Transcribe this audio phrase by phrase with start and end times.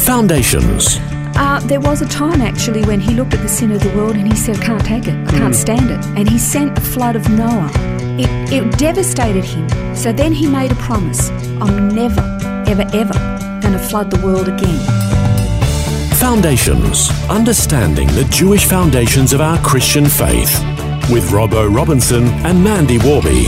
[0.00, 0.98] Foundations.
[1.36, 4.16] Uh, there was a time actually when he looked at the sin of the world
[4.16, 6.04] and he said, I can't take it, I can't stand it.
[6.18, 7.70] And he sent the flood of Noah.
[8.18, 9.68] It, it devastated him.
[9.94, 11.30] So then he made a promise
[11.60, 12.20] I'm never,
[12.66, 14.80] ever, ever going to flood the world again.
[16.16, 17.10] Foundations.
[17.28, 20.58] Understanding the Jewish foundations of our Christian faith.
[21.10, 23.46] With Robbo Robinson and Mandy Warby.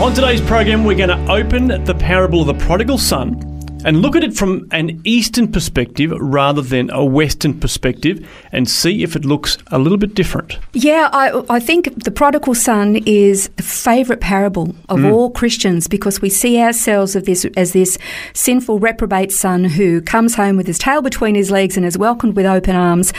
[0.00, 3.40] On today's program, we're going to open the parable of the prodigal son
[3.84, 9.04] and look at it from an Eastern perspective rather than a Western perspective and see
[9.04, 10.58] if it looks a little bit different.
[10.72, 15.12] Yeah, I, I think the prodigal son is the favourite parable of mm.
[15.12, 17.96] all Christians because we see ourselves of this as this
[18.32, 22.34] sinful reprobate son who comes home with his tail between his legs and is welcomed
[22.34, 23.12] with open arms.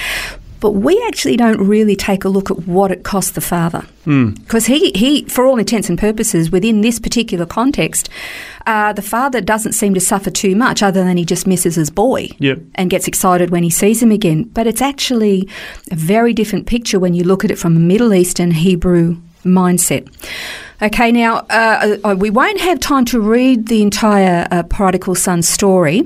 [0.66, 3.86] But we actually don't really take a look at what it cost the father.
[4.04, 8.10] Because he, he, for all intents and purposes, within this particular context,
[8.66, 11.92] uh, the father doesn't seem to suffer too much other than he just misses his
[11.92, 12.62] boy Yep.
[12.74, 14.46] and gets excited when he sees him again.
[14.56, 15.48] But it's actually
[15.92, 20.08] a very different picture when you look at it from a Middle Eastern Hebrew mindset.
[20.82, 25.42] Okay, now uh, uh, we won't have time to read the entire uh, prodigal son
[25.42, 26.04] story,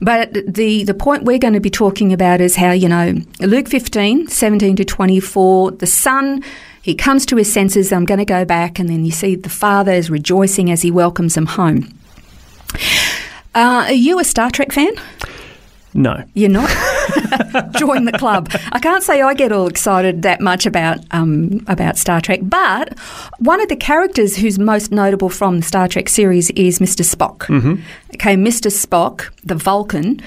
[0.00, 3.68] but the, the point we're going to be talking about is how, you know, Luke
[3.68, 6.44] 15, 17 to 24, the son,
[6.82, 9.48] he comes to his senses, I'm going to go back, and then you see the
[9.48, 11.92] father is rejoicing as he welcomes him home.
[13.54, 14.92] Uh, are you a Star Trek fan?
[15.94, 16.22] No.
[16.34, 16.70] You're not?
[17.78, 18.50] Join the club.
[18.72, 22.98] I can't say I get all excited that much about um, about Star Trek, but
[23.38, 27.04] one of the characters who's most notable from the Star Trek series is Mr.
[27.04, 27.48] Spock.
[28.14, 28.70] Okay, Mr.
[28.70, 30.20] Spock, the Vulcan.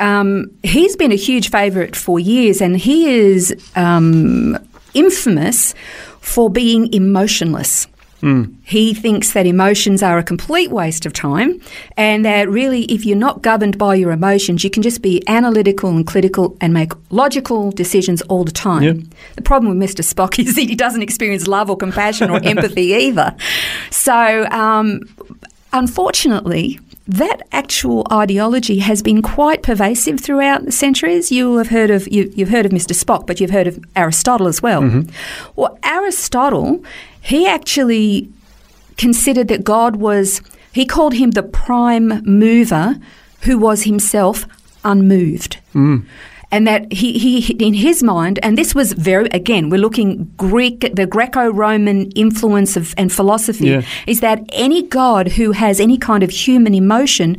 [0.00, 4.58] Um, he's been a huge favourite for years, and he is um,
[4.92, 5.74] infamous
[6.20, 7.86] for being emotionless.
[8.64, 11.60] He thinks that emotions are a complete waste of time,
[11.96, 15.90] and that really, if you're not governed by your emotions, you can just be analytical
[15.90, 18.82] and critical and make logical decisions all the time.
[18.82, 18.96] Yep.
[19.36, 20.02] The problem with Mr.
[20.02, 23.36] Spock is that he doesn't experience love or compassion or empathy either.
[23.90, 25.02] So, um,
[25.72, 31.30] unfortunately, that actual ideology has been quite pervasive throughout the centuries.
[31.30, 32.94] You will have heard of you, you've heard of Mr.
[32.94, 35.04] Spock, but you've heard of Aristotle as well.
[35.54, 36.82] Well, Aristotle,
[37.24, 38.28] he actually
[38.96, 40.40] considered that God was.
[40.72, 42.96] He called him the prime mover,
[43.42, 44.46] who was himself
[44.84, 45.58] unmoved.
[45.72, 45.98] Hmm.
[46.50, 50.94] And that he, he, in his mind, and this was very, again, we're looking Greek,
[50.94, 53.82] the Greco Roman influence of, and philosophy, Yeah.
[54.06, 57.36] is that any God who has any kind of human emotion,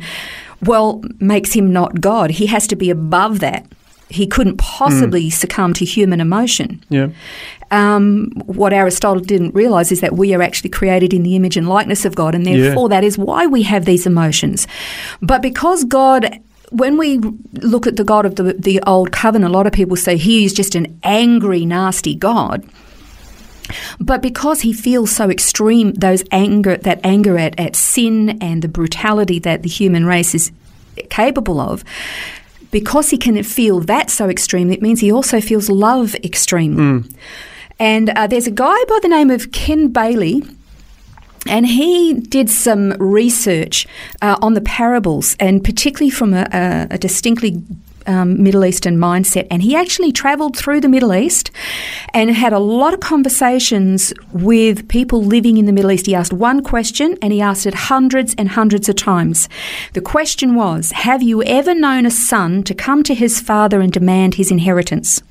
[0.62, 2.30] well, makes him not God.
[2.32, 3.64] He has to be above that.
[4.08, 6.82] He couldn't possibly succumb to human emotion.
[6.88, 7.08] Yeah.
[7.72, 11.68] Um, what Aristotle didn't realize is that we are actually created in the image and
[11.68, 14.68] likeness of God, and therefore that is why we have these emotions.
[15.20, 16.38] But because God,
[16.70, 17.18] when we
[17.54, 20.44] look at the God of the, the Old Covenant, a lot of people say he
[20.44, 22.64] is just an angry, nasty God.
[23.98, 28.68] But because he feels so extreme, those anger, that anger at, at sin and the
[28.68, 30.52] brutality that the human race is
[31.10, 31.82] capable of,
[32.80, 37.08] because he can feel that so extreme, it means he also feels love extremely.
[37.78, 40.42] And uh, there's a guy by the name of Ken Bailey.
[41.48, 43.86] And he did some research
[44.20, 47.62] uh, on the parables, and particularly from a, a, a distinctly
[48.06, 49.46] um, Middle Eastern mindset.
[49.50, 51.50] And he actually travelled through the Middle East
[52.14, 56.06] and had a lot of conversations with people living in the Middle East.
[56.06, 59.48] He asked one question, and he asked it hundreds and hundreds of times.
[59.92, 63.92] The question was Have you ever known a son to come to his father and
[63.92, 65.22] demand his inheritance?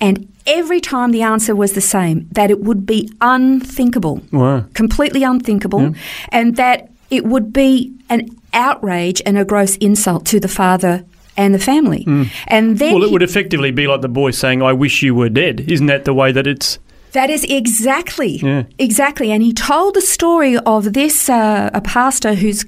[0.00, 4.64] And every time the answer was the same that it would be unthinkable, Wow.
[4.74, 5.94] completely unthinkable,
[6.30, 11.04] and that it would be an outrage and a gross insult to the father
[11.36, 12.04] and the family.
[12.48, 15.14] And then Well, it he- would effectively be like the boy saying, I wish you
[15.14, 15.64] were dead.
[15.68, 16.78] Isn't that the way that it's.
[17.12, 18.64] That is exactly, Yeah.
[18.78, 19.30] exactly.
[19.32, 22.64] And he told the story of this uh, a pastor whose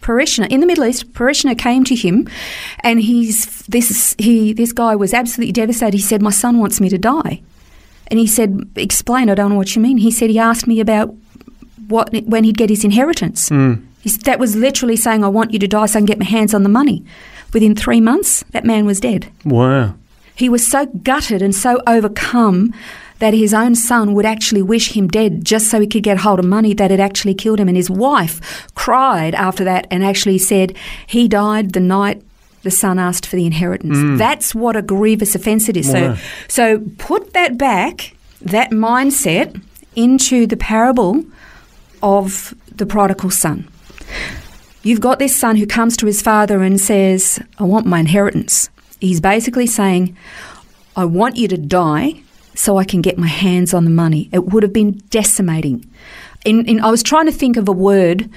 [0.00, 2.26] parishioner in the Middle East parishioner came to him,
[2.84, 5.94] and he's this he this guy was absolutely devastated.
[5.94, 7.40] He said, "My son wants me to die,"
[8.08, 9.30] and he said, "Explain.
[9.30, 11.14] I don't know what you mean." He said he asked me about
[11.88, 13.50] what when he'd get his inheritance.
[14.00, 16.24] He's, that was literally saying, I want you to die so I can get my
[16.24, 17.02] hands on the money.
[17.52, 19.30] Within three months, that man was dead.
[19.44, 19.94] Wow.
[20.34, 22.72] He was so gutted and so overcome
[23.18, 26.38] that his own son would actually wish him dead just so he could get hold
[26.38, 27.68] of money that had actually killed him.
[27.68, 32.22] And his wife cried after that and actually said he died the night
[32.62, 33.96] the son asked for the inheritance.
[33.96, 34.18] Mm.
[34.18, 35.88] That's what a grievous offence it is.
[35.88, 36.14] Wow.
[36.14, 36.18] So,
[36.48, 39.60] so put that back, that mindset,
[39.96, 41.24] into the parable
[42.02, 43.68] of the prodigal son.
[44.82, 48.70] You've got this son who comes to his father and says, I want my inheritance.
[49.00, 50.16] He's basically saying,
[50.96, 52.22] I want you to die
[52.54, 54.28] so I can get my hands on the money.
[54.32, 55.88] It would have been decimating.
[56.44, 58.28] In, in, I was trying to think of a word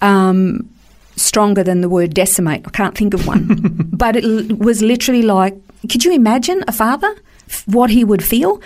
[0.00, 0.68] um,
[1.16, 2.66] stronger than the word decimate.
[2.66, 3.88] I can't think of one.
[3.92, 5.54] but it l- was literally like,
[5.90, 7.14] could you imagine a father,
[7.48, 8.60] f- what he would feel?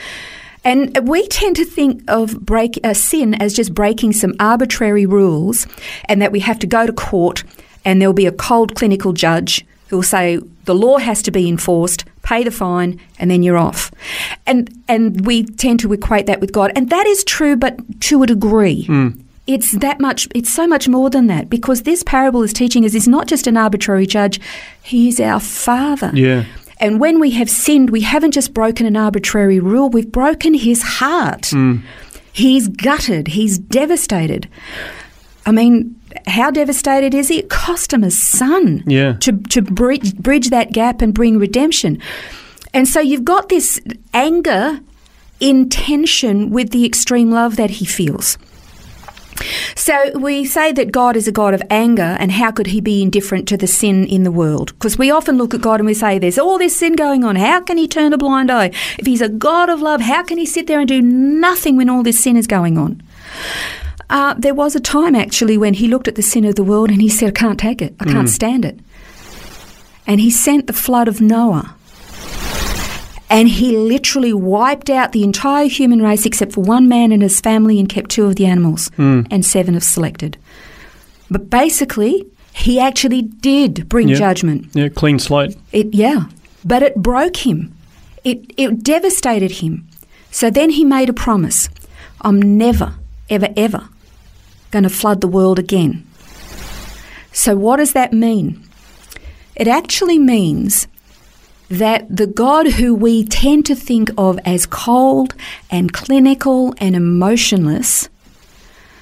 [0.65, 5.67] And we tend to think of break uh, sin as just breaking some arbitrary rules,
[6.07, 7.45] and that we have to go to court,
[7.85, 12.05] and there'll be a cold clinical judge who'll say the law has to be enforced,
[12.23, 13.91] pay the fine, and then you're off.
[14.47, 18.23] And and we tend to equate that with God, and that is true, but to
[18.23, 18.87] a degree.
[19.49, 20.29] It's that much.
[20.37, 22.93] It's so much more than that because this parable is teaching us.
[22.93, 24.41] He's not just an arbitrary judge;
[24.83, 26.13] he is our Father.
[26.15, 26.45] Yeah.
[26.83, 30.83] And when we have sinned, we haven't just broken an arbitrary rule, we've broken his
[30.83, 31.47] heart.
[31.51, 31.77] Hmm.
[32.33, 34.49] He's gutted, he's devastated.
[35.47, 35.95] I mean,
[36.27, 37.39] how devastated is he?
[37.39, 39.15] It cost him his son Yeah.
[39.21, 42.01] to, to bridge, bridge that gap and bring redemption.
[42.75, 43.81] And so you've got this
[44.13, 44.81] anger
[45.41, 48.39] in tension with the extreme love that he feels.
[49.75, 53.03] So we say that God is a God of anger, and how could he be
[53.03, 54.73] indifferent to the sin in the world?
[54.75, 57.37] Because we often look at God and we say, There's all this sin going on.
[57.37, 58.71] How can he turn a blind eye?
[58.99, 61.89] If he's a God of love, how can he sit there and do nothing when
[61.89, 63.03] all this sin is going on?
[64.11, 66.91] Uh, there was a time actually when he looked at the sin of the world
[66.91, 67.95] and he said, I can't take it.
[67.99, 68.79] I can't stand it.
[70.07, 71.75] And he sent the flood of Noah.
[73.33, 77.41] And he literally wiped out the entire human race except for one man and his
[77.41, 79.23] family and kept two of the animals, hmm.
[79.31, 80.37] and seven have selected.
[81.31, 84.17] But basically, he actually did bring Yeah.
[84.17, 84.69] judgment.
[84.75, 84.89] Yeah.
[84.91, 85.57] Clean slate.
[85.73, 86.25] It yeah,
[86.65, 87.73] but it broke him.
[88.23, 89.89] It it devastated him.
[90.31, 91.69] So then he made a promise.
[92.21, 92.95] I'm never
[93.31, 93.89] ever ever
[94.71, 96.05] going to flood the world again.
[97.33, 98.63] So what does that mean?
[99.57, 100.87] It actually means
[101.73, 105.35] that the God who we tend to think of as cold
[105.71, 108.11] and clinical and emotionless,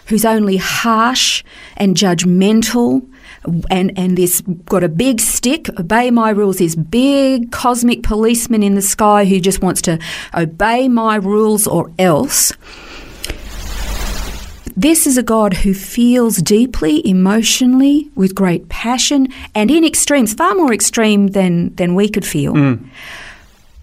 [0.06, 1.42] who's only harsh
[1.76, 3.04] and judgmental
[3.70, 8.76] and, and this got a big stick, obey my rules, this big cosmic policeman in
[8.76, 9.98] the sky who just wants to
[10.32, 12.52] obey my rules or else.
[14.80, 20.54] This is a God who feels deeply, emotionally, with great passion, and in extremes, far
[20.54, 22.54] more extreme than, than we could feel.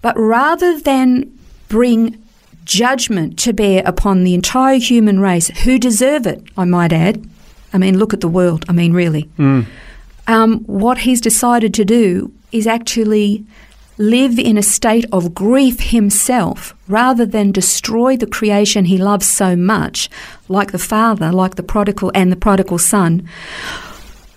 [0.02, 2.20] But rather than bring
[2.64, 7.24] judgment to bear upon the entire human race, who deserve it, I might add.
[7.72, 8.64] I mean, look at the world.
[8.68, 9.28] I mean, really.
[10.26, 13.46] Um, what he's decided to do is actually
[13.98, 19.56] live in a state of grief himself rather than destroy the creation he loves so
[19.56, 20.08] much,
[20.48, 23.28] like the father, like the prodigal and the prodigal son.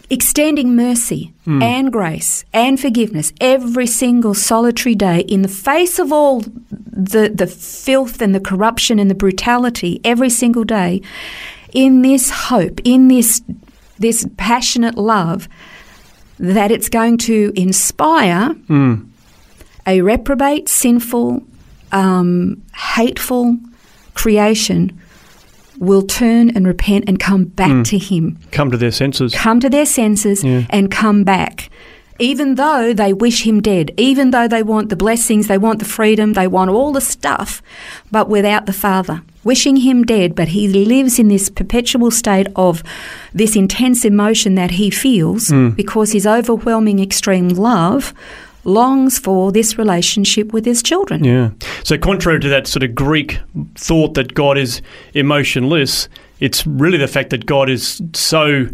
[0.09, 1.61] Extending mercy hmm.
[1.63, 7.47] and grace and forgiveness every single solitary day in the face of all the, the
[7.47, 11.01] filth and the corruption and the brutality every single day,
[11.71, 13.41] in this hope, in this,
[13.99, 15.47] this passionate love,
[16.37, 18.95] that it's going to inspire hmm.
[19.87, 21.43] A reprobate, sinful,
[21.91, 23.57] um, hateful
[24.13, 24.97] creation
[25.79, 29.33] will turn and repent and come back to Him, Come to their senses.
[29.33, 30.65] come to their senses Yeah.
[30.69, 31.69] and come back.
[32.19, 35.85] Even though they wish Him dead, even though they want the blessings, they want the
[35.85, 37.63] freedom, they want all the stuff,
[38.11, 39.23] but without the Father.
[39.43, 42.83] Wishing Him dead, but He lives in this perpetual state of
[43.33, 45.69] this intense emotion that He feels Hmm.
[45.69, 48.13] because His overwhelming extreme love
[48.63, 51.23] longs for this relationship with His children.
[51.23, 51.51] Yeah.
[51.83, 53.39] So, contrary to that sort of Greek
[53.75, 54.81] thought that God is
[55.13, 56.07] emotionless,
[56.39, 58.67] it's really the fact that God is so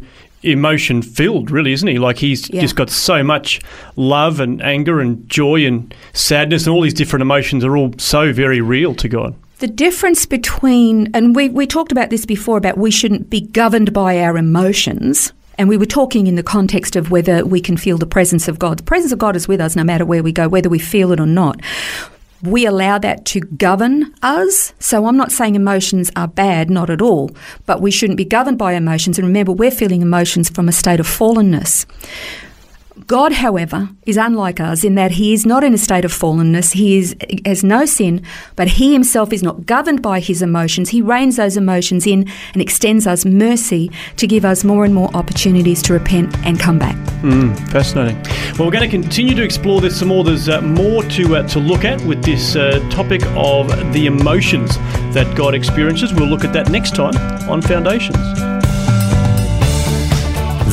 [0.44, 1.98] emotion filled, really, isn't he?
[2.00, 2.62] Like he's Yeah.
[2.62, 3.60] just got so much
[3.96, 8.32] love and anger and joy and sadness and all these different emotions are all so
[8.32, 9.34] very real to God.
[9.60, 13.91] The difference between, and we, we talked about this before about we shouldn't be governed
[13.91, 15.34] by our emotions.
[15.58, 18.60] And we were talking in the context of whether we can feel the presence of
[18.60, 18.78] God.
[18.78, 21.12] The presence of God is with us no matter where we go, whether we feel
[21.12, 21.60] it or not.
[22.44, 24.74] we allow that to govern us.
[24.80, 27.32] So I'm not saying emotions are bad, not at all,
[27.66, 29.18] but we shouldn't be governed by emotions.
[29.18, 31.86] And remember, we're feeling emotions from a state of fallenness.
[33.08, 36.74] God, however, is unlike us in that he is not in a state of fallenness.
[36.74, 38.22] He is, has no sin,
[38.58, 40.90] but he himself is not governed by his emotions.
[40.90, 45.10] He reins those emotions in and extends us mercy to give us more and more
[45.16, 46.98] opportunities to repent and come back.
[47.22, 48.22] Mm, fascinating.
[48.58, 50.26] Well, we're going to continue to explore this some more.
[50.26, 54.78] There's uh, more to, uh, to look at with this uh, topic of the emotions
[55.14, 56.14] that God experiences.
[56.14, 57.16] We'll look at that next time
[57.50, 58.47] on Foundations.